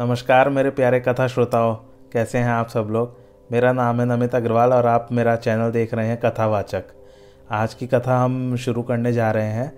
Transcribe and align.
नमस्कार, 0.00 0.48
मेरे 0.48 0.70
प्यारे 0.70 1.00
कथा 1.00 1.26
श्रोताओं। 1.26 1.74
कैसे 2.12 2.38
हैं 2.38 2.48
आप 2.48 2.68
सब 2.68 2.88
लोग? 2.90 3.16
मेरा 3.52 3.72
नाम 3.72 4.00
है 4.00 4.06
नमित 4.06 4.34
अग्रवाल 4.34 4.72
और 4.72 4.86
आप 4.86 5.08
मेरा 5.12 5.36
चैनल 5.36 5.70
देख 5.70 5.94
रहे 5.94 6.06
हैं 6.06 6.20
कथावाचक। 6.20 6.84
आज 7.50 7.74
की 7.74 7.86
कथा 7.86 8.18
हम 8.18 8.56
शुरू 8.56 8.82
करने 8.82 9.12
जा 9.12 9.30
रहे 9.30 9.46
हैं। 9.46 9.72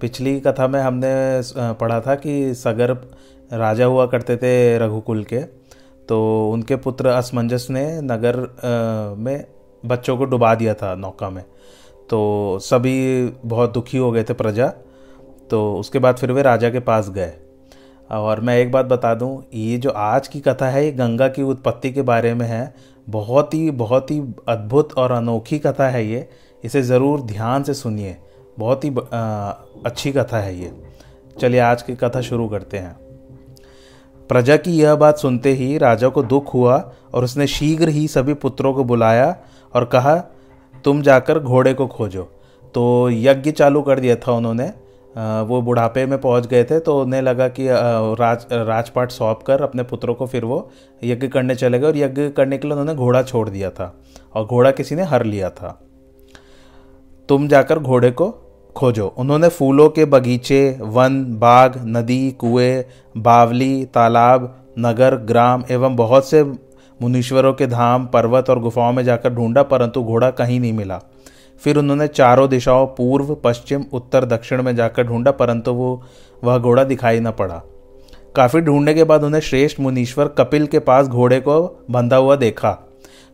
पिछली 0.00 0.40
कथा 0.40 0.68
में 0.68 0.80
हमने 0.80 1.12
पढ़ा 1.56 2.00
था 2.00 2.14
कि 2.14 2.54
सगर 2.54 2.92
राजा 3.52 3.84
हुआ 3.84 4.06
करते 4.06 4.36
थे 4.36 4.78
रघुकुल 4.78 5.24
के। 5.24 5.38
तो 6.08 6.50
उनके 6.52 6.76
पुत्र 6.76 7.06
असमंजस 7.06 7.66
ने 7.70 8.00
नगर 8.00 8.36
में 9.18 9.44
बच्चों 9.86 10.18
को 10.18 10.24
डुबा 10.24 10.54
दिया 10.54 10.74
था 10.74 10.94
नौका 10.94 11.30
में। 11.30 11.44
तो 12.10 12.58
सभी 12.62 13.26
बहुत 13.44 13.74
दुखी 13.74 13.98
हो 13.98 14.12
गए 14.12 14.24
थे 14.24 14.34
प्रजा। 14.34 14.72
तो 15.50 15.76
उसके 15.76 15.98
बाद 15.98 16.16
फिर 16.16 16.32
वे 16.32 16.42
राजा 16.42 16.70
के 16.70 16.80
पास 16.80 17.10
गए। 17.10 17.32
और 18.10 18.40
मैं 18.40 18.56
एक 18.58 18.70
बात 18.72 18.86
बता 18.86 19.14
दूँ 19.14 19.44
ये 19.54 19.78
जो 19.78 19.90
आज 19.90 20.28
की 20.28 20.40
कथा 20.40 20.68
है 20.68 20.84
ये 20.84 20.90
गंगा 20.92 21.28
की 21.28 21.42
उत्पत्ति 21.42 21.90
के 21.92 22.02
बारे 22.02 22.34
में 22.34 22.46
है। 22.46 22.74
बहुत 23.06 23.54
ही 23.54 23.70
बहुत 23.70 24.10
ही 24.10 24.20
अद्भुत 24.48 24.92
और 24.92 25.12
अनोखी 25.12 25.58
कथा 25.58 25.88
है 25.88 26.06
ये। 26.06 26.28
इसे 26.64 26.82
ज़रूर 26.82 27.20
ध्यान 27.20 27.62
से 27.62 27.74
सुनिए। 27.74 28.16
बहुत 28.58 28.84
ही 28.84 28.94
आ, 29.12 29.50
अच्छी 29.86 30.12
कथा 30.12 30.38
है 30.38 30.58
ये। 30.60 30.72
चलिए 31.40 31.60
आज 31.60 31.82
की 31.82 31.94
कथा 31.94 32.20
शुरू 32.20 32.48
करते 32.48 32.78
हैं। 32.78 32.96
प्रजा 34.30 34.56
की 34.56 34.76
यह 34.78 34.94
बात 34.94 35.18
सुनते 35.18 35.52
ही 35.52 35.76
राजा 35.78 36.08
को 36.08 36.22
दुख 36.22 36.54
हुआ 36.54 36.76
और 37.14 37.24
उसने 37.24 37.46
शीघ्र 37.46 37.88
ही 37.88 38.06
सभी 38.08 38.34
पुत्रों 38.34 38.72
को 38.74 38.84
बुलाया 38.84 39.36
और 39.74 39.84
कहा 39.84 40.16
तुम 40.84 41.02
जाकर 41.02 41.38
घोड़े 41.38 41.74
को 41.74 41.86
खोजो। 41.86 42.22
तो 42.74 43.10
यज्ञ 43.10 43.50
चालू 43.50 43.82
कर 43.82 44.00
दिया 44.00 44.16
था 44.16 44.32
उन्होंने। 44.32 44.72
वो 45.16 45.60
बुढ़ापे 45.62 46.04
में 46.06 46.18
पहुँच 46.20 46.46
गए 46.46 46.64
थे 46.64 46.78
तो 46.78 47.00
उन्हें 47.02 47.20
लगा 47.22 47.48
कि 47.50 47.66
राज, 47.68 48.46
राजपाट 48.52 49.10
सौंप 49.10 49.42
कर 49.42 49.62
अपने 49.62 49.82
पुत्रों 49.84 50.14
को 50.14 50.26
फिर 50.26 50.44
वो 50.44 50.58
यज्ञ 51.02 51.28
करने 51.28 51.54
चले 51.54 51.78
गए, 51.78 51.86
और 51.86 51.96
यज्ञ 51.96 52.28
करने 52.30 52.58
के 52.58 52.68
लिए 52.68 52.72
उन्होंने 52.72 52.94
घोड़ा 52.94 53.22
छोड़ 53.22 53.48
दिया 53.48 53.70
था, 53.70 53.92
और 54.34 54.44
घोड़ा 54.46 54.70
किसी 54.72 54.94
ने 54.94 55.02
हर 55.04 55.24
लिया 55.24 55.50
था। 55.50 55.78
तुम 57.28 57.48
जाकर 57.48 57.78
घोड़े 57.78 58.10
को 58.10 58.30
खोजो। 58.76 59.06
उन्होंने 59.18 59.48
फूलों 59.48 59.88
के 59.88 60.04
बगीचे, 60.04 60.78
वन, 60.80 61.24
बाग, 61.36 61.80
नदी, 61.86 62.30
कुएँ, 62.30 62.84
बावली, 63.16 63.84
तालाब, 63.86 64.54
नगर, 64.78 65.16
ग्राम 65.26 65.64
एवं 65.70 65.96
बहुत 65.96 66.28
से 66.28 66.42
मुनीश्वरों 67.00 67.52
के 67.52 67.66
धाम, 67.66 68.06
पर्वत 68.06 68.50
और 68.50 68.60
गुफाओं 68.60 68.92
में 68.92 69.04
जाकर 69.04 69.34
ढूंढा, 69.34 69.62
परंतु 69.64 70.02
घोड़ा 70.02 70.30
कहीं 70.32 70.60
नहीं 70.60 70.72
मिला। 70.72 71.00
फिर 71.60 71.76
उन्होंने 71.76 72.06
चारों 72.06 72.48
दिशाओं 72.48 72.86
पूर्व, 72.86 73.34
पश्चिम, 73.34 73.84
उत्तर, 73.92 74.24
दक्षिण 74.24 74.62
में 74.62 74.76
जाकर 74.76 75.02
ढूंढा, 75.02 75.30
परंतु 75.30 75.72
वो, 75.72 76.02
वह 76.44 76.58
घोड़ा 76.58 76.84
दिखाई 76.84 77.20
न 77.20 77.30
पड़ा। 77.30 77.62
काफ़ी 78.36 78.60
ढूँढने 78.60 78.94
के 78.94 79.04
बाद 79.04 79.24
उन्हें 79.24 79.40
श्रेष्ठ 79.40 79.80
मुनीश्वर 79.80 80.28
कपिल 80.28 80.66
के 80.66 80.78
पास 80.78 81.06
घोड़े 81.06 81.40
को 81.40 81.84
बंधा 81.90 82.16
हुआ 82.16 82.36
देखा। 82.36 82.78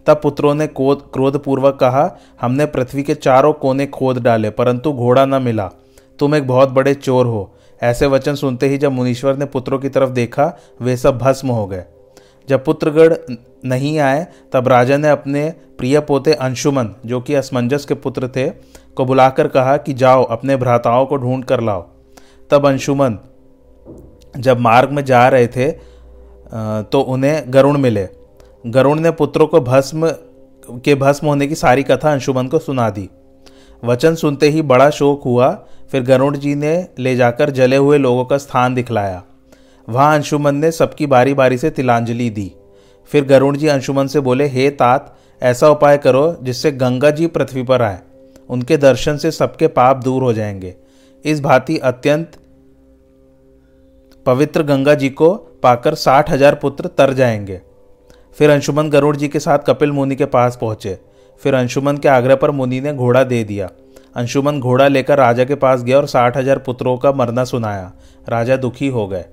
तब 0.06 0.20
पुत्रों 0.22 0.54
ने 0.54 0.66
क्रोध, 0.66 1.12
क्रोधपूर्वक 1.12 1.74
कहा, 1.74 2.18
हमने 2.40 2.66
पृथ्वी 2.66 3.02
के 3.02 3.14
चारों 3.14 3.52
कोने 3.52 3.86
खोद 3.86 4.18
डाले, 4.18 4.50
परंतु 4.50 4.92
घोड़ा 4.92 5.26
न 5.26 5.42
मिला। 5.42 5.70
तुम 6.18 6.34
एक 6.34 6.46
बहुत 6.46 6.68
बड़े 6.68 6.94
चोर 6.94 7.26
हो। 7.26 7.54
ऐसे 7.82 8.06
वचन 8.06 8.34
सुनते 8.34 8.68
ही 8.68 8.78
जब 8.78 8.92
मुनीश्वर 8.92 9.36
ने 9.36 9.44
पुत्रों 9.44 9.78
की 9.78 9.88
तरफ़ 9.88 10.10
देखा, 10.10 10.58
वे 10.80 10.96
सब 10.96 11.18
भस्म 11.18 11.48
हो 11.48 11.66
गए। 11.66 11.84
जब 12.48 12.64
पुत्रगढ़ 12.64 13.14
नहीं 13.64 13.98
आए, 13.98 14.26
तब 14.52 14.68
राजा 14.68 14.96
ने 14.96 15.08
अपने 15.08 15.48
प्रिय 15.78 16.00
पोते 16.00 16.32
अंशुमन, 16.34 16.88
जो 17.06 17.20
कि 17.20 17.34
असमंजस 17.34 17.84
के 17.84 17.94
पुत्र 17.96 18.28
थे, 18.28 18.48
को 18.96 19.04
बुलाकर 19.04 19.48
कहा 19.48 19.76
कि 19.76 19.92
जाओ, 19.94 20.24
अपने 20.24 20.56
भ्राताओं 20.56 21.06
को 21.06 21.16
ढूंढ 21.16 21.44
कर 21.44 21.60
लाओ। 21.60 21.86
तब 22.50 22.66
अंशुमन 22.66 23.18
जब 24.38 24.60
मार्ग 24.60 24.90
में 24.90 25.04
जा 25.04 25.26
रहे 25.28 25.46
थे 25.46 25.70
तो 26.92 27.00
उन्हें 27.02 27.42
गरुण 27.48 27.78
मिले। 27.78 28.08
गरुण 28.64 29.00
ने 29.00 29.10
पुत्रों 29.10 29.46
को 29.46 29.60
भस्म, 29.60 30.10
के 30.78 30.94
भस्म 30.94 31.26
होने 31.26 31.46
की 31.46 31.54
सारी 31.54 31.82
कथा 31.82 32.12
अंशुमन 32.12 32.46
को 32.46 32.58
सुना 32.58 32.88
दी। 32.90 33.08
वचन 33.82 34.14
सुनते 34.14 34.48
ही 34.48 34.62
बड़ा 34.62 34.88
शोक 34.90 35.22
हुआ। 35.24 35.50
फिर 35.90 36.02
गरुण 36.02 36.36
जी 36.38 36.54
ने 36.54 36.74
ले 36.98 37.14
जाकर 37.16 37.50
जले 37.50 37.76
हुए 37.76 37.98
लोगों 37.98 38.24
का 38.24 38.38
स्थान 38.38 38.74
दिखलाया। 38.74 39.22
वहाँ 39.88 40.14
अंशुमन 40.14 40.54
ने 40.54 40.70
सबकी 40.72 41.06
बारी 41.06 41.34
बारी 41.34 41.58
से 41.58 41.70
तिलांजलि 41.70 42.30
दी। 42.30 42.52
फिर 43.10 43.24
गरुण 43.24 43.56
जी 43.56 43.68
अंशुमन 43.68 44.06
से 44.06 44.20
बोले, 44.20 44.46
हे 44.46 44.70
तात, 44.70 45.16
ऐसा 45.42 45.68
उपाय 45.68 45.98
करो 45.98 46.36
जिससे 46.42 46.72
गंगा 46.72 47.10
जी 47.10 47.26
पृथ्वी 47.26 47.62
पर 47.62 47.82
आए। 47.82 47.98
उनके 48.50 48.76
दर्शन 48.76 49.16
से 49.16 49.30
सबके 49.30 49.66
पाप 49.68 49.96
दूर 49.96 50.22
हो 50.22 50.32
जाएँगे। 50.32 50.74
इस 51.24 51.40
भांति 51.40 51.78
अत्यंत 51.78 52.32
पवित्र 54.26 54.62
गंगा 54.62 54.94
जी 54.94 55.08
को 55.08 55.34
पाकर 55.62 55.94
साठ 55.94 56.30
हज़ार 56.30 56.54
पुत्र 56.54 56.86
तर 56.88 57.12
जाएँगे। 57.12 57.60
फिर 58.36 58.50
अंशुमन 58.50 58.90
गरुड़ 58.90 59.16
जी 59.16 59.28
के 59.28 59.40
साथ 59.40 59.58
कपिल 59.58 59.92
मुनि 59.92 60.16
के 60.16 60.24
पास 60.24 60.58
पहुँचे। 60.60 60.98
फिर 61.42 61.54
अंशुमन 61.54 61.96
के 61.96 62.08
आग्रह 62.08 62.34
पर 62.34 62.50
मुनि 62.50 62.80
ने 62.80 62.92
घोड़ा 62.94 63.24
दे 63.24 63.44
दिया। 63.44 63.70
अंशुमन 64.16 64.60
घोड़ा 64.60 64.88
लेकर 64.88 65.18
राजा 65.18 65.44
के 65.44 65.54
पास 65.54 65.82
गया 65.82 65.96
और 65.96 66.06
साठ 66.06 66.36
हज़ार 66.36 66.58
पुत्रों 66.58 66.96
का 66.98 67.12
मरना 67.12 67.44
सुनाया। 67.44 67.92
राजा 68.28 68.56
दुखी 68.56 68.88
हो 68.88 69.06
गए। 69.08 69.24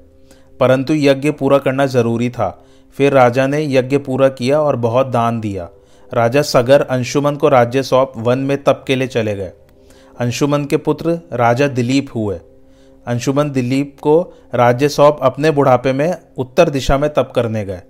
परंतु 0.60 0.94
यज्ञ 0.94 1.32
पूरा 1.32 1.58
करना 1.58 1.86
ज़रूरी 1.86 2.30
था। 2.30 2.66
फिर 2.98 3.14
राजा 3.14 3.48
ने 3.48 3.66
यज्ञ 3.66 3.98
पूरा 3.98 4.30
किया 4.30 4.62
और 4.62 4.76
बहुत 4.76 5.08
दान 5.08 5.40
दिया। 5.40 5.70
राजा 6.14 6.42
सगर 6.42 6.82
अंशुमन 6.82 7.36
को 7.36 7.50
राज्य 7.50 7.84
सौंप 7.84 8.14
वन 8.18 8.40
में 8.40 8.64
तप 8.64 8.84
के 8.88 8.96
लिए 8.96 9.08
चले 9.08 9.36
गए। 9.36 9.52
अंशुमन 10.20 10.66
के 10.66 10.78
पुत्र 10.78 11.20
राजा 11.34 11.68
दिलीप 11.68 12.08
हुए। 12.16 12.40
अंशुमन 13.08 13.52
दिलीप 13.52 13.98
को 14.02 14.34
राज्य 14.54 14.90
सौंप 14.90 15.20
अपने 15.22 15.52
बुढ़ापे 15.52 15.94
में 15.94 16.18
उत्तर 16.38 16.70
दिशा 16.70 16.98
में 16.98 17.14
तप 17.14 17.32
करने 17.36 17.66
गए। 17.66 17.82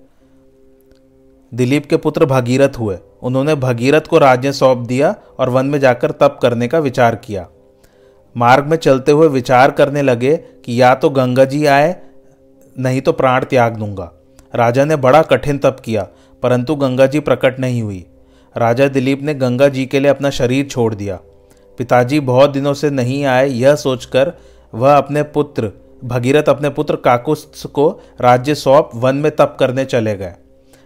दिलीप 1.54 1.86
के 1.86 1.98
पुत्र 1.98 2.26
भगीरथ 2.26 2.80
हुए। 2.80 2.98
उन्होंने 3.22 3.56
भगीरथ 3.56 4.02
को 4.02 4.18
राज्य 4.18 4.52
सौंप 4.52 4.78
दिया 4.78 5.16
और 5.40 5.50
वन 5.50 5.66
में 5.66 5.80
जाकर 5.80 6.12
तप 6.12 6.40
करने 6.42 6.68
का 6.68 6.80
विचार 6.80 7.16
किया। 7.16 7.48
मार्ग 8.38 8.66
में 8.66 8.78
चलते 8.78 9.12
हुए 9.12 9.28
विचार 9.28 9.72
करने 9.72 10.02
लगे 10.02 10.36
कि 10.38 10.82
या 10.82 10.96
तो 10.96 11.10
गंगा 11.10 11.46
जी 11.46 11.66
आए 11.66 11.96
नहीं 12.80 13.02
तो 13.02 13.12
प्राण 13.12 13.46
त्याग 13.46 13.78
दूँगा। 13.78 14.12
राजा 14.54 14.86
ने 14.86 14.96
बड़ा 14.98 15.22
कठिन 15.24 15.58
तप 15.58 15.82
किया, 15.86 16.08
परंतु 16.44 16.76
गंगा 16.76 17.06
जी 17.06 17.20
प्रकट 17.20 17.60
नहीं 17.60 17.82
हुई। 17.82 18.06
राजा 18.56 18.88
दिलीप 18.88 19.22
ने 19.22 19.34
गंगा 19.34 19.68
जी 19.68 19.86
के 19.86 20.00
लिए 20.00 20.12
अपना 20.12 20.30
शरीर 20.30 20.66
छोड़ 20.66 20.94
दिया। 20.96 21.20
पिताजी 21.80 22.20
बहुत 22.22 22.50
दिनों 22.50 22.74
से 22.74 22.90
नहीं 22.90 23.24
आए, 23.26 23.48
यह 23.48 23.76
सोचकर 23.76 24.34
वह 24.74 24.96
अपने 24.96 25.24
पुत्र, 25.26 25.72
भगीरथ 26.04 26.50
अपने 26.50 26.70
पुत्र 26.70 26.96
काकुस 26.96 27.66
को 27.66 27.90
राज्य 28.22 28.56
सौंप 28.56 28.92
वन 28.96 29.16
में 29.16 29.32
तप 29.32 29.56
करने 29.60 29.86
चले 29.86 30.16
गए। 30.16 30.34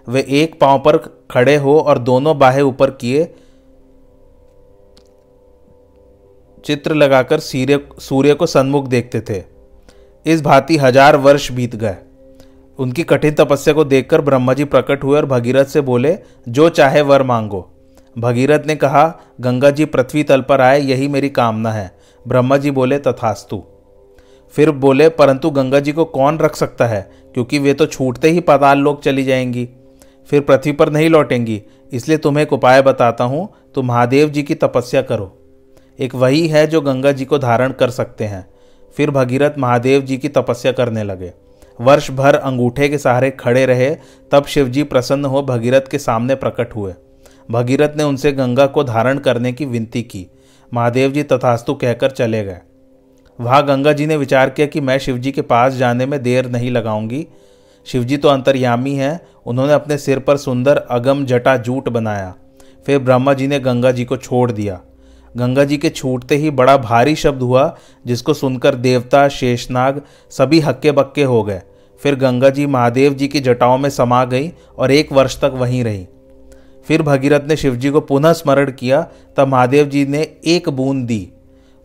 वे 0.07 0.25
एक 0.31 0.59
पाँव 0.59 0.79
पर 0.79 0.97
खड़े 1.31 1.55
हो 1.55 1.79
और 1.79 1.99
दोनों 1.99 2.37
बाहें 2.39 2.61
ऊपर 2.61 2.91
किए, 2.91 3.33
चित्र 6.65 6.93
लगाकर 6.93 7.39
सूर्य 7.39 7.79
सूर्य 7.99 8.33
को 8.33 8.45
सन्मुख 8.45 8.87
देखते 8.87 9.21
थे। 9.21 9.52
इस 10.25 10.41
भांति 10.41 10.77
हज़ार 10.77 11.15
वर्ष 11.15 11.51
बीत 11.51 11.75
गए। 11.75 11.95
उनकी 12.79 13.03
कठिन 13.03 13.33
तपस्या 13.33 13.73
को 13.73 13.83
देखकर 13.83 14.21
ब्रह्मा 14.21 14.53
जी 14.53 14.63
प्रकट 14.63 15.03
हुए 15.03 15.17
और 15.17 15.25
भगीरथ 15.25 15.65
से 15.65 15.81
बोले, 15.81 16.17
जो 16.49 16.69
चाहे 16.69 17.01
वर 17.01 17.23
मांगो। 17.23 17.69
भगीरथ 18.17 18.59
ने 18.67 18.75
कहा, 18.75 19.19
गंगा 19.41 19.69
जी 19.69 19.85
पृथ्वी 19.85 20.23
तल 20.23 20.41
पर 20.41 20.61
आए, 20.61 20.79
यही 20.79 21.07
मेरी 21.07 21.29
कामना 21.29 21.71
है। 21.71 21.97
ब्रह्मा 22.27 22.57
जी 22.57 22.71
बोले, 22.71 22.99
तथास्तु। 22.99 23.63
फिर 24.53 24.71
बोले, 24.71 25.09
परंतु 25.09 25.49
गंगा 25.49 25.79
जी 25.79 25.91
को 25.91 26.05
कौन 26.05 26.37
रख 26.37 26.55
सकता 26.55 26.85
है? 26.85 27.11
क्योंकि 27.33 27.59
वे 27.59 27.73
तो 27.73 27.85
छूटते 27.85 28.29
ही 28.29 28.39
पाताल 28.39 28.79
लोग 28.79 29.01
चली 29.01 29.23
जाएँगी। 29.23 29.69
फिर 30.29 30.41
पृथ्वी 30.41 30.71
पर 30.71 30.89
नहीं 30.89 31.09
लौटेंगी, 31.09 31.61
इसलिए 31.91 32.17
तुम्हें 32.17 32.43
एक 32.43 32.53
उपाय 32.53 32.81
बताता 32.81 33.23
हूँ। 33.23 33.49
तो 33.75 33.81
महादेव 33.81 34.29
जी 34.29 34.43
की 34.43 34.55
तपस्या 34.55 35.01
करो। 35.01 35.39
एक 35.99 36.15
वही 36.15 36.47
है 36.47 36.67
जो 36.67 36.81
गंगा 36.81 37.11
जी 37.11 37.25
को 37.25 37.37
धारण 37.37 37.71
कर 37.71 37.89
सकते 37.89 38.25
हैं। 38.25 38.52
फिर 38.97 39.11
भगीरथ 39.11 39.51
महादेव 39.57 40.01
जी 40.01 40.17
की 40.17 40.27
तपस्या 40.27 40.71
करने 40.71 41.03
लगे। 41.03 41.33
वर्ष 41.81 42.11
भर 42.11 42.35
अंगूठे 42.35 42.89
के 42.89 42.97
सहारे 42.97 43.31
खड़े 43.31 43.65
रहे, 43.65 43.95
तब 44.31 44.45
शिवजी 44.45 44.83
प्रसन्न 44.83 45.25
हो 45.25 45.41
भगीरथ 45.41 45.81
के 45.91 45.97
सामने 45.97 46.35
प्रकट 46.35 46.75
हुए। 46.75 46.93
भगीरथ 47.51 47.89
ने 47.97 48.03
उनसे 48.03 48.31
गंगा 48.31 48.65
को 48.65 48.83
धारण 48.83 49.17
करने 49.17 49.53
की 49.53 49.65
विनती 49.65 50.01
की। 50.01 50.27
महादेव 50.73 51.11
जी 51.11 51.23
तथास्तु 51.23 51.73
कहकर 51.73 52.11
चले 52.11 52.43
गए। 52.43 52.59
वहाँ 53.41 53.65
गंगा 53.65 53.93
जी 53.93 54.05
ने 54.05 54.17
विचार 54.17 54.49
किया 54.49 54.67
कि 54.67 54.81
मैं 54.81 54.97
शिवजी 54.97 55.31
के 55.31 55.41
पास 55.41 55.73
जाने 55.73 56.05
में 56.05 56.23
देर 56.23 56.49
नहीं 56.49 56.71
लगाऊँगी। 56.71 57.27
शिवजी 57.85 58.17
तो 58.17 58.27
अंतर्यामी 58.27 58.95
हैं, 58.95 59.21
उन्होंने 59.45 59.73
अपने 59.73 59.97
सिर 59.97 60.19
पर 60.19 60.37
सुंदर 60.37 60.77
अगम 60.77 61.25
जटा 61.25 61.57
जूट 61.57 61.89
बनाया। 61.89 62.35
फिर 62.85 62.99
ब्रह्मा 62.99 63.33
जी 63.33 63.47
ने 63.47 63.59
गंगा 63.59 63.91
जी 63.91 64.05
को 64.05 64.17
छोड़ 64.17 64.51
दिया। 64.51 64.81
गंगा 65.37 65.63
जी 65.63 65.77
के 65.77 65.89
छूटते 65.89 66.35
ही 66.35 66.49
बड़ा 66.49 66.77
भारी 66.77 67.15
शब्द 67.15 67.41
हुआ, 67.41 67.77
जिसको 68.07 68.33
सुनकर 68.33 68.75
देवता, 68.75 69.27
शेषनाग 69.27 70.01
सभी 70.29 70.59
हक्के 70.59 70.91
बक्के 70.91 71.23
हो 71.23 71.43
गए। 71.43 71.61
फिर 72.03 72.15
गंगा 72.15 72.49
जी 72.49 72.65
महादेव 72.65 73.13
जी 73.13 73.27
की 73.27 73.39
जटाओं 73.39 73.77
में 73.77 73.89
समा 73.89 74.25
गई 74.25 74.51
और 74.77 74.91
एक 74.91 75.11
वर्ष 75.11 75.37
तक 75.37 75.51
वहीं 75.53 75.83
रही। 75.83 76.07
फिर 76.87 77.01
भगीरथ 77.01 77.41
ने 77.47 77.55
शिवजी 77.55 77.89
को 77.89 78.01
पुनः 78.01 78.33
स्मरण 78.33 78.71
किया, 78.71 79.07
तब 79.37 79.47
महादेव 79.47 79.85
जी 79.85 80.05
ने 80.05 80.35
एक 80.45 80.69
बूंद 80.69 81.05
दी। 81.05 81.29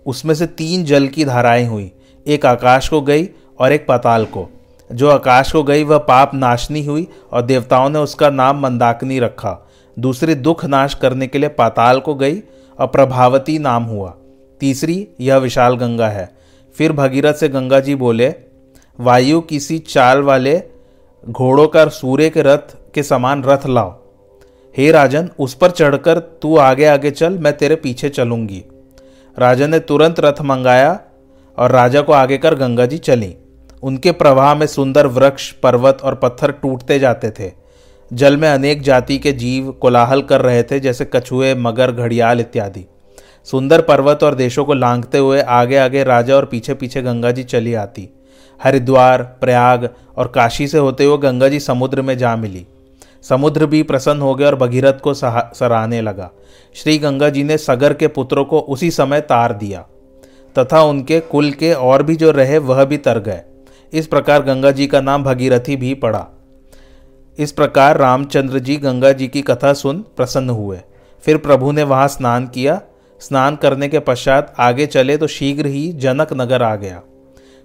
उसमें 0.06 0.34
से 0.34 0.46
तीन 0.46 0.84
जल 0.84 1.06
की 1.06 1.24
धाराएँ 1.24 1.66
हुई, 1.66 1.92
एक 2.26 2.46
आकाश 2.46 2.88
को 2.88 3.00
गई 3.00 3.28
और 3.58 3.72
एक 3.72 3.86
पाताल 3.86 4.24
को। 4.24 4.48
जो 4.92 5.10
आकाश 5.10 5.52
को 5.52 5.62
गई, 5.62 5.84
वह 5.84 5.98
पाप 5.98 6.34
नाशनी 6.34 6.84
हुई 6.84 7.08
और 7.32 7.42
देवताओं 7.42 7.88
ने 7.88 7.98
उसका 7.98 8.30
नाम 8.30 8.60
मंदाकिनी 8.60 9.18
रखा। 9.18 9.68
दूसरी 9.98 10.34
दुख 10.34 10.64
नाश 10.64 10.94
करने 10.94 11.26
के 11.26 11.38
लिए 11.38 11.48
पाताल 11.48 12.00
को 12.00 12.14
गई 12.14 12.42
और 12.78 12.86
प्रभावती 12.86 13.58
नाम 13.58 13.84
हुआ। 13.84 14.14
तीसरी, 14.60 15.08
यह 15.20 15.36
विशाल 15.36 15.76
गंगा 15.76 16.08
है। 16.08 16.36
फिर 16.76 16.92
भगीरथ 16.92 17.34
से 17.34 17.48
गंगा 17.48 17.80
जी 17.80 17.94
बोले, 17.94 18.34
वायु 19.00 19.40
किसी 19.40 19.78
चाल 19.78 20.22
वाले 20.22 20.62
घोड़ों 21.30 21.69
का 21.69 21.88
सूर्य 21.88 22.30
के 22.30 22.42
रथ 22.42 22.76
के 22.94 23.02
समान 23.02 23.44
रथ 23.44 23.66
लाओ। 23.66 24.00
हे 24.76 24.90
राजन, 24.90 25.30
उस 25.38 25.54
पर 25.54 25.70
चढ़कर 25.70 26.19
तू 26.19 26.56
आगे 26.56 26.84
आगे 26.84 27.10
चल, 27.10 27.38
मैं 27.38 27.56
तेरे 27.56 27.76
पीछे 27.76 28.08
चलूँगी। 28.08 28.64
राजन 29.38 29.70
ने 29.70 29.78
तुरंत 29.78 30.20
रथ 30.20 30.40
मंगाया 30.40 31.00
और 31.58 31.70
राजा 31.70 32.00
को 32.00 32.12
आगे 32.12 32.38
कर 32.38 32.54
गंगा 32.54 32.86
जी 32.86 32.98
चली। 32.98 33.36
उनके 33.82 34.12
प्रवाह 34.12 34.54
में 34.54 34.66
सुंदर 34.66 35.06
वृक्ष, 35.06 35.52
पर्वत 35.52 35.98
और 36.02 36.14
पत्थर 36.14 36.52
टूटते 36.52 36.98
जाते 36.98 37.31
थे। 37.31 37.68
जल 38.12 38.37
में 38.37 38.49
अनेक 38.49 38.82
जाति 38.82 39.19
के 39.19 39.32
जीव 39.32 39.70
कोलाहल 39.72 40.22
कर 40.22 40.40
रहे 40.40 40.62
थे, 40.62 40.81
जैसे 40.81 41.05
कछुए, 41.05 41.55
मगर, 41.55 41.93
घड़ियाल 41.93 42.40
इत्यादि। 42.40 42.84
सुंदर 43.44 43.81
पर्वत 43.81 44.22
और 44.22 44.34
देशों 44.34 44.64
को 44.64 44.75
लांघते 44.75 45.19
हुए 45.19 45.40
आगे 45.40 45.76
आगे 45.76 46.05
राजा 46.05 46.37
और 46.37 46.44
पीछे 46.44 46.75
पीछे 46.75 47.02
गंगा 47.02 47.31
जी 47.31 47.43
चली 47.43 47.75
आती। 47.75 48.08
हरिद्वार, 48.62 49.22
प्रयाग 49.22 49.88
और 50.16 50.26
काशी 50.26 50.69
से 50.69 50.78
होते 50.78 51.05
हुए 51.05 51.19
गंगा 51.19 51.49
जी 51.49 51.60
समुद्र 51.60 52.02
में 52.02 52.19
जा 52.19 52.37
मिली। 52.37 52.66
समुद्र 53.22 53.66
भी 53.66 53.82
प्रसन्न 53.82 54.20
हो 54.20 54.34
गया 54.34 54.46
और 54.46 54.56
भगीरथ 54.56 54.93
को 54.93 55.14
सराहने 55.14 56.00
लगा। 56.00 56.31
श्री 56.75 56.99
गंगा 56.99 57.28
जी 57.28 57.44
ने 57.44 57.58
सगर 57.58 57.93
के 57.93 58.06
पुत्रों 58.06 58.44
को 58.44 58.60
उसी 58.60 58.90
समय 58.90 59.20
तार 59.20 59.52
दिया। 59.52 59.87
तथा 60.58 60.82
उनके 60.82 61.20
कुल 61.20 61.50
के 61.50 61.72
और 61.72 62.02
भी 62.02 62.16
जो 62.16 62.31
रहे, 62.31 62.58
वह 62.58 62.84
भी 62.84 62.96
तर 62.96 63.19
गए। 63.19 63.40
इस 63.93 64.06
प्रकार 64.06 64.43
गंगा 64.43 64.70
जी 64.70 64.87
का 64.87 65.00
नाम 65.00 65.25
भगीरथी 65.25 65.76
भी 65.76 65.94
पड़ा। 65.94 66.26
इस 67.38 67.52
प्रकार 67.52 67.99
रामचंद्र 67.99 68.58
जी 68.58 68.76
गंगा 68.76 69.11
जी 69.12 69.26
की 69.29 69.40
कथा 69.43 69.73
सुन 69.73 69.99
प्रसन्न 70.17 70.50
हुए। 70.50 70.79
फिर 71.25 71.37
प्रभु 71.37 71.70
ने 71.73 71.82
वहाँ 71.82 72.08
स्नान 72.08 72.46
किया। 72.46 72.81
स्नान 73.20 73.56
करने 73.56 73.88
के 73.88 73.99
पश्चात 73.99 74.55
आगे 74.58 74.87
चले 74.87 75.17
तो 75.17 75.26
शीघ्र 75.26 75.67
ही 75.67 75.93
जनक 75.93 76.32
नगर 76.32 76.62
आ 76.62 76.75
गया। 76.76 77.00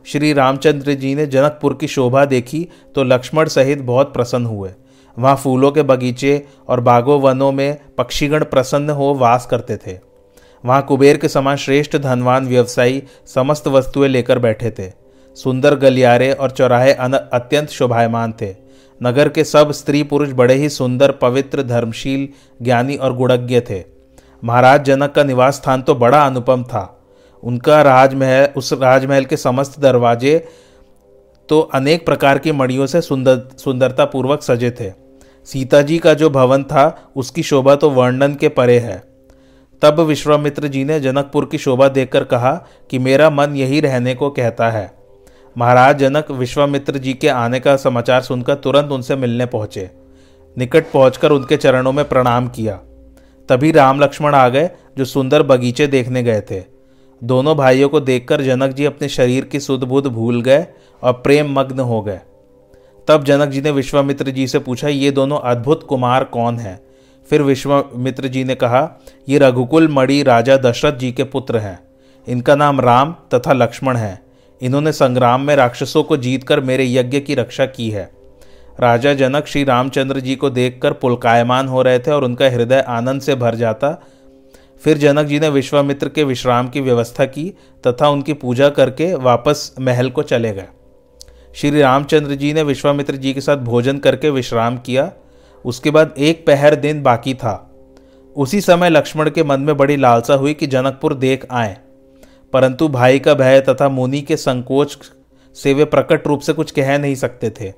श्री 0.06 0.32
रामचंद्र 0.34 0.94
जी 0.94 1.16
ने 1.16 1.26
जनकपुर 1.28 1.78
की 1.82 1.88
शोभा 1.88 2.26
देखी 2.26 2.68
तो 2.96 3.04
लक्ष्मण 3.04 3.48
सहित 3.48 3.82
बहुत 3.82 4.14
प्रसन्न 4.14 4.46
हुए। 4.46 4.70
वहाँ 5.18 5.36
फूलों 5.36 5.72
के 5.72 5.84
बगीचे 5.84 6.42
और 6.70 6.80
बागों 6.80 7.20
वनों 7.22 7.52
में 7.52 7.78
पक्षीगण 7.98 8.44
प्रसन्न 8.44 8.90
हो 8.90 9.14
वास 9.16 9.46
करते 9.46 9.78
थे। 9.78 10.00
वहाँ 10.64 10.82
कुबेर 10.82 11.18
के 11.18 11.28
समान 11.28 11.56
श्रेष्ठ 11.58 11.98
धनवान 11.98 12.48
व्यवसायी 12.48 13.04
समस्त 13.36 13.68
वस्तुएँ 13.68 14.10
लेकर 14.10 14.40
बैठे 14.40 14.72
थे। 14.72 14.92
सुंदर 15.38 15.76
गलियारे 15.76 16.32
और 16.34 16.52
चौराहे 16.52 16.94
अत्यंत 16.94 17.70
शोभायमान 17.70 18.34
थे। 18.42 18.63
नगर 19.04 19.30
के 19.30 19.44
सब 19.44 19.72
स्त्री 19.72 20.04
पुरुष 20.04 20.30
बड़े 20.32 20.54
ही 20.54 20.70
सुंदर, 20.70 21.12
पवित्र, 21.12 21.64
धर्मशील, 21.64 22.28
ज्ञानी 22.62 22.96
और 22.96 23.16
गुणज्ञ 23.16 23.62
थे। 23.62 23.84
महाराज 24.44 24.84
जनक 24.86 25.12
का 25.12 25.24
निवास 25.24 25.56
स्थान 25.56 25.82
तो 25.82 25.96
बड़ा 25.96 26.26
अनुपम 26.26 26.64
था। 26.64 27.00
उनका 27.44 27.82
राजमहल, 27.82 28.48
उस 28.58 28.74
राजमहल 28.74 29.26
के 29.26 29.38
समस्त 29.38 29.80
दरवाजे 29.80 30.48
तो 31.50 31.60
अनेक 31.74 32.06
प्रकार 32.06 32.38
की 32.38 32.52
मणियों 32.52 32.86
से 32.86 33.02
सुंदर, 33.02 33.42
सुंदरतापूर्वक 33.58 34.44
सजे 34.44 34.72
थे। 34.72 34.92
सीता 35.46 35.82
जी 35.82 35.98
का 35.98 36.14
जो 36.14 36.30
भवन 36.30 36.64
था, 36.64 37.12
उसकी 37.16 37.44
शोभा 37.44 37.76
तो 37.76 37.90
वर्णन 37.90 38.36
के 38.36 38.50
परे 38.50 38.80
है। 38.80 39.04
तब 39.82 40.00
विश्वामित्र 40.00 40.68
जी 40.68 40.84
ने 40.84 41.00
जनकपुर 41.00 41.46
की 41.46 41.58
शोभा 41.58 41.88
देखकर 41.88 42.24
कहा 42.24 42.54
कि 42.90 43.00
मेरा 43.00 43.30
मन 43.30 43.56
यही 43.56 43.80
रहने 43.80 44.16
को 44.16 44.30
कहता 44.30 44.70
है। 44.70 45.03
महाराज 45.58 46.00
जनक 46.00 46.32
विश्वामित्र 46.32 46.98
जी 46.98 47.14
के 47.14 47.28
आने 47.28 47.60
का 47.60 47.76
समाचार 47.76 48.22
सुनकर 48.22 48.56
तुरंत 48.56 48.92
उनसे 48.92 49.16
मिलने 49.16 49.46
पहुँचे। 49.46 49.90
निकट 50.58 50.86
पहुंचकर 50.92 51.32
उनके 51.32 51.58
चरणों 51.58 51.92
में 51.92 52.10
प्रणाम 52.10 52.48
किया। 52.48 52.80
तभी 53.50 53.72
राम 53.72 54.02
लक्ष्मण 54.02 54.36
आ 54.36 54.50
गए, 54.50 54.70
जो 54.98 55.06
सुंदर 55.06 55.44
बगीचे 55.44 55.88
देखने 55.88 56.24
गए 56.24 56.42
थे। 56.42 56.64
दोनों 57.24 57.56
भाइयों 57.58 57.90
को 57.90 58.00
देखकर 58.00 58.42
जनक 58.42 58.72
जी 58.72 58.86
अपने 58.86 59.10
शरीर 59.10 59.46
की 59.46 59.60
सुध 59.60 59.84
भूल 59.84 60.42
गए 60.42 60.68
और 61.04 61.14
प्रेम 61.14 61.60
मग्न 61.60 61.80
हो 61.80 62.02
गए। 62.02 62.20
तब 63.08 63.24
जनक 63.24 63.50
जी 63.50 63.62
ने 63.62 63.72
विश्वामित्र 63.72 64.30
जी 64.30 64.48
से 64.48 64.60
पूछा, 64.60 64.88
ये 64.88 65.12
दोनों 65.12 65.40
अद्भुत 65.40 65.84
कुमार 65.84 66.24
कौन 66.24 66.58
हैं? 66.58 66.80
फिर 67.30 67.42
विश्वामित्र 67.42 68.28
जी 68.28 68.44
ने 68.44 68.56
कहा, 68.56 69.02
ये 69.30 69.38
रघुकुल 69.38 69.88
मणि 69.88 70.24
राजा 70.24 70.58
दशरथ 70.58 70.98
जी 70.98 71.12
के 71.12 71.24
पुत्र 71.24 71.58
हैं। 71.58 71.80
इनका 72.28 72.56
नाम 72.56 72.82
राम 72.82 73.16
तथा 73.34 73.54
लक्ष्मण 73.54 73.98
है। 73.98 74.33
इन्होंने 74.62 74.92
संग्राम 74.92 75.42
में 75.42 75.56
राक्षसों 75.56 76.04
को 76.04 76.18
जीतकर 76.18 76.60
मेरे 76.60 76.94
यज्ञ 76.94 77.20
की 77.20 77.36
रक्षा 77.36 77.66
की 77.66 77.90
है। 77.90 78.12
राजा 78.80 79.14
जनक 79.14 79.48
श्री 79.48 79.64
रामचंद्र 79.64 80.20
जी 80.20 80.36
को 80.36 80.50
देखकर 80.50 80.94
पुलकायमान 80.94 81.68
हो 81.68 81.82
रहे 81.82 82.00
थे 82.00 82.12
और 82.12 82.24
उनका 82.24 82.50
हृदय 82.50 82.80
आनंद 82.80 83.22
से 83.22 83.36
भर 83.36 83.56
जाता। 83.56 84.04
फिर 84.84 84.98
जनक 84.98 85.26
जी 85.26 85.40
ने 85.40 85.50
विश्वामित्र 85.50 86.10
के 86.10 86.24
विश्राम 86.24 86.70
की 86.70 86.82
व्यवस्था 86.82 87.26
की 87.26 87.54
तथा 87.88 88.10
उनकी 88.10 88.34
पूजा 88.34 88.70
करके 88.70 89.16
वापस 89.16 89.76
महल 89.80 90.10
को 90.10 90.24
चले 90.24 90.54
गए। 90.54 90.68
श्री 91.56 91.82
रामचंद्र 91.82 92.36
जी 92.36 92.54
ने 92.54 92.64
विश्वामित्र 92.64 93.16
जी 93.16 93.34
के 93.34 93.42
साथ 93.42 93.58
भोजन 93.58 93.98
करके 93.98 94.30
विश्राम 94.30 94.78
किया। 94.78 95.12
उसके 95.66 95.92
बाद 95.92 96.14
एक 96.18 96.46
पहर 96.48 96.76
दिन 96.76 97.04
बाकी 97.04 97.34
था। 97.34 97.70
उसी 98.36 98.62
समय 98.62 98.90
लक्ष्मण 98.90 99.30
के 99.30 99.44
मन 99.44 99.62
में 99.62 99.78
बड़ी 99.78 99.98
लालसा 99.98 100.34
हुई 100.34 100.54
कि 100.54 100.68
जनकपुर 100.68 101.14
देख 101.14 101.48
आए। 101.52 101.78
परंतु 102.54 102.88
भाई 102.88 103.20
का 103.20 103.34
भय 103.34 103.60
तथा 103.62 103.90
मुनि 103.90 104.22
के 104.22 104.38
संकोच 104.38 104.98
से 105.56 105.74
वे 105.74 105.86
प्रकट 105.86 106.28
रूप 106.28 106.40
से 106.40 106.54
कुछ 106.54 106.72
कह 106.72 106.98
नहीं 106.98 107.16
सकते 107.16 107.50
थे। 107.52 107.72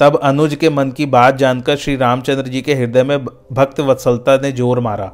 तब 0.00 0.18
अनुज 0.22 0.54
के 0.54 0.70
मन 0.70 0.90
की 0.90 1.06
बात 1.06 1.36
जानकर 1.36 1.76
श्री 1.76 1.96
रामचंद्र 1.96 2.48
जी 2.48 2.62
के 2.62 2.74
हृदय 2.74 3.02
में 3.02 3.24
भक्त 3.24 3.80
वत्सलता 3.80 4.36
ने 4.36 4.52
ज़ोर 4.52 4.80
मारा। 4.80 5.10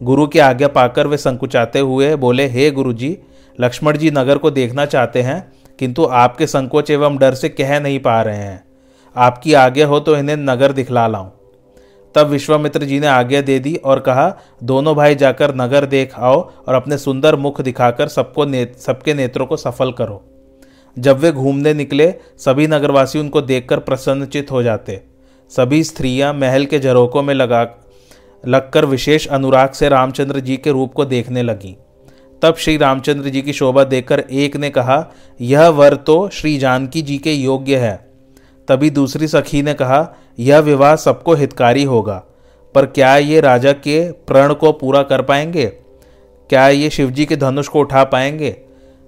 गुरु 0.00 0.26
की 0.26 0.38
आज्ञा 0.38 0.68
पाकर 0.68 1.06
वे 1.06 1.16
संकुचाते 1.16 1.78
हुए 1.78 2.14
बोले, 2.16 2.46
हे 2.46 2.70
गुरु 2.70 2.92
जी 2.92 3.16
लक्ष्मण 3.58 3.96
जी 3.96 4.10
नगर 4.10 4.38
को 4.38 4.50
देखना 4.50 4.84
चाहते 4.86 5.22
हैं, 5.22 5.52
किंतु 5.78 6.04
आपके 6.04 6.46
संकोच 6.46 6.90
एवं 6.90 7.16
डर 7.16 7.34
से 7.34 7.48
कह 7.48 7.78
नहीं 7.80 7.98
पा 8.00 8.20
रहे 8.22 8.36
हैं। 8.36 8.64
आपकी 9.16 9.54
आज्ञा 9.54 9.86
हो 9.86 10.00
तो 10.00 10.16
इन्हें 10.16 10.36
नगर 10.36 10.72
दिखला 10.72 11.06
लाऊं। 11.06 11.30
तब 12.16 12.26
विश्वामित्र 12.26 12.84
जी 12.84 13.00
ने 13.00 13.06
आज्ञा 13.06 13.40
दे 13.40 13.58
दी 13.58 13.74
और 13.76 14.00
कहा 14.00 14.40
दोनों 14.64 14.94
भाई 14.96 15.14
जाकर 15.14 15.54
नगर 15.54 15.86
देख 15.86 16.14
आओ 16.16 16.50
और 16.68 16.74
अपने 16.74 16.98
सुंदर 16.98 17.36
मुख 17.36 17.60
दिखाकर 17.60 18.08
सबको 18.08 18.44
ने, 18.44 18.72
सबके 18.78 19.14
नेत्रों 19.14 19.46
को 19.46 19.56
सफल 19.56 19.92
करो। 19.92 20.22
जब 20.98 21.18
वे 21.18 21.32
घूमने 21.32 21.74
निकले 21.74 22.14
सभी 22.38 22.66
नगरवासी 22.66 23.18
उनको 23.18 23.40
देखकर 23.40 23.78
प्रसन्नचित 23.78 24.50
हो 24.50 24.62
जाते। 24.62 25.02
सभी 25.52 25.84
स्त्रियाँ 25.84 26.34
महल 26.34 26.64
के 26.64 26.78
झरोकों 26.78 27.22
में 27.22 27.34
लगा 27.34 27.66
लगकर 28.46 28.84
विशेष 28.84 29.26
अनुराग 29.26 29.70
से 29.70 29.88
रामचंद्र 29.88 30.40
जी 30.40 30.56
के 30.56 30.70
रूप 30.70 30.92
को 30.92 31.04
देखने 31.04 31.42
लगी। 31.42 31.76
तब 32.42 32.56
श्री 32.56 32.76
रामचंद्र 32.76 33.28
जी 33.28 33.42
की 33.42 33.52
शोभा 33.52 33.84
देखकर 33.84 34.20
एक 34.20 34.56
ने 34.56 34.70
कहा 34.70 35.06
यह 35.40 35.68
वर 35.68 35.94
तो 35.94 36.28
श्री 36.28 36.58
जानकी 36.58 37.02
जी 37.02 37.18
के 37.18 37.32
योग्य 37.32 37.76
है। 37.76 38.05
तभी 38.68 38.90
दूसरी 38.90 39.28
सखी 39.28 39.62
ने 39.62 39.74
कहा, 39.74 40.06
यह 40.38 40.58
विवाह 40.60 40.94
सबको 40.96 41.34
हितकारी 41.34 41.84
होगा, 41.84 42.22
पर 42.74 42.86
क्या 42.86 43.16
ये 43.16 43.40
राजा 43.40 43.72
के 43.72 44.00
प्रण 44.26 44.54
को 44.54 44.72
पूरा 44.74 45.02
कर 45.02 45.22
पाएँगे? 45.22 45.66
क्या 46.50 46.68
ये 46.68 46.90
शिवजी 46.90 47.24
के 47.26 47.36
धनुष 47.36 47.68
को 47.68 47.80
उठा 47.80 48.04
पाएँगे? 48.04 48.56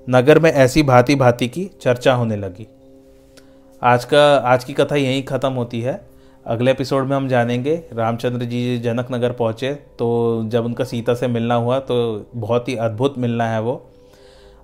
नगर 0.07 0.39
में 0.39 0.51
ऐसी 0.53 0.83
भांति 0.83 1.15
भांति 1.15 1.49
की 1.49 1.71
चर्चा 1.83 2.13
होने 2.15 2.37
लगी। 2.37 2.67
आज 3.83 4.05
का, 4.05 4.37
आज 4.37 4.65
की 4.65 4.73
कथा 4.73 4.97
यहीं 4.97 5.23
ख़त्म 5.23 5.53
होती 5.53 5.81
है। 5.81 6.01
अगले 6.47 6.71
एपिसोड 6.71 7.07
में 7.07 7.17
हम 7.17 7.29
जानेंगे, 7.29 7.75
रामचंद्र 7.93 8.45
जी 8.45 8.79
जनक 8.79 9.09
नगर 9.13 9.33
पहुँचे 9.33 9.73
तो 9.99 10.43
जब 10.45 10.65
उनका 10.65 10.85
सीता 10.85 11.15
से 11.15 11.27
मिलना 11.29 11.55
हुआ 11.55 11.79
तो 11.81 11.97
बहुत 12.37 12.69
ही 12.69 12.77
अद्भुत 12.77 13.19
मिलना 13.19 13.49
है 13.49 13.61
वो। 13.61 13.75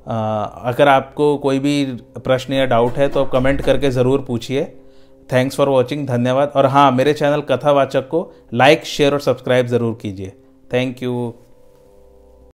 अगर 0.07 0.89
आपको 0.89 1.37
कोई 1.39 1.59
भी 1.59 1.85
प्रश्न 2.25 2.53
या 2.53 2.65
डाउट 2.67 2.97
है 2.99 3.09
तो 3.09 3.25
कमेंट 3.27 3.61
करके 3.61 3.91
ज़रूर 3.91 4.25
पूछिए। 4.29 4.63
थैंक्स 5.33 5.57
फॉर 5.57 5.69
वॉचिंग 5.69 6.07
धन्यवाद। 6.07 6.53
और 6.57 6.67
हाँ 6.67 6.91
मेरे 6.93 7.13
चैनल 7.15 7.41
कथावाचक 7.51 8.09
को 8.09 8.31
लाइक 8.55 8.85
शेयर 8.87 9.13
और 9.13 9.21
सब्सक्राइब 9.21 9.67
ज़रूर 9.67 9.99
कीजिए। 10.03 10.33
Thank 10.71 11.03
you 11.03 11.35